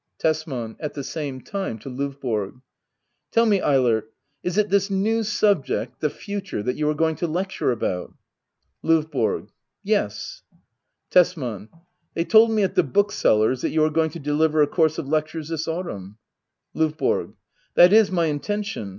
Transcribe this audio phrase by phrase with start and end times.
[0.17, 0.77] Tesman.
[0.79, 2.61] [At the same time, to LdvBORO.]
[3.31, 4.11] Tell me^ Eilert—
[4.47, 8.11] is it this new subject— the future— that you are going to lecture about?
[8.83, 9.49] LdVBORO.
[9.83, 10.41] Yes.
[11.11, 11.69] Tesman.
[12.15, 15.07] They told me at the bookseller's that you are going to deliver a course of
[15.07, 16.17] lectures this autumn.
[16.75, 17.35] L&VBORO.
[17.75, 18.89] That is my intention.